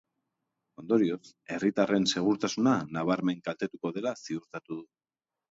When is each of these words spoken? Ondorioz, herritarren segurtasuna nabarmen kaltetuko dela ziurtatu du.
Ondorioz, 0.83 1.19
herritarren 1.55 2.07
segurtasuna 2.15 2.75
nabarmen 2.97 3.45
kaltetuko 3.51 3.95
dela 4.01 4.17
ziurtatu 4.25 4.81
du. 4.81 4.83